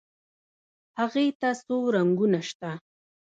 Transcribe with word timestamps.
هغې 0.99 1.25
ته 1.39 1.49
څو 1.65 1.75
رنګونه 1.95 2.39
شته. 2.49 2.71